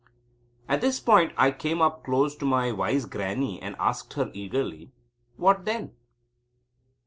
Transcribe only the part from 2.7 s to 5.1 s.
wise Grannie and asked her eagerly: